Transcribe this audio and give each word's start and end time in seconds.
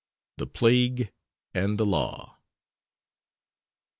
THE 0.37 0.47
PLAGUE 0.47 1.11
AND 1.53 1.77
THE 1.77 1.85
LAW. 1.85 2.39